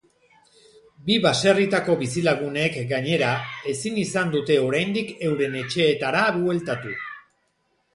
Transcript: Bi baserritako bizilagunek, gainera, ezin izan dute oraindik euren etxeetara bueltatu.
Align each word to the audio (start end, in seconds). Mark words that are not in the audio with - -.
Bi 1.09 1.17
baserritako 1.25 1.97
bizilagunek, 1.99 2.79
gainera, 2.93 3.31
ezin 3.75 4.03
izan 4.07 4.35
dute 4.39 4.61
oraindik 4.67 5.17
euren 5.31 5.63
etxeetara 5.65 6.29
bueltatu. 6.43 7.01